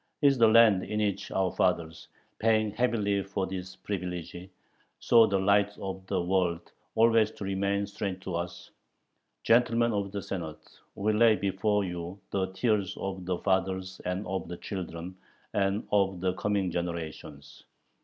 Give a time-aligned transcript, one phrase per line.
[0.23, 2.07] Is the land in which our fathers,
[2.39, 4.35] paying heavily for this privilege,
[4.99, 8.71] saw the light of the world, always to remain strange to us?
[9.43, 14.47] Gentlemen of the Senate, we lay before you the tears of the fathers and of
[14.47, 15.17] the children
[15.53, 17.65] and of the coming generations.